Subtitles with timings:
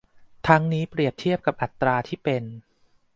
[0.47, 2.43] ทั้งนี้เปรียบเทียบกับอัตราที่เป็น